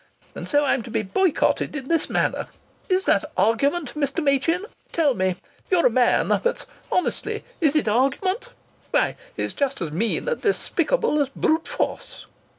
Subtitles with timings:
[0.33, 2.47] And so I'm to be boycotted in this manner!
[2.89, 4.23] Is that argument, Mr.
[4.23, 4.65] Machin?
[4.91, 5.35] Tell me.
[5.69, 8.49] You're a man, but honestly, is it argument?
[8.89, 12.25] Why, it's just as mean and despicable as brute force."